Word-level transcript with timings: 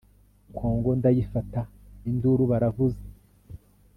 Kongo 0.57 0.89
ndayifata 0.99 1.61
induru 2.09 2.43
baravuza 2.51 3.03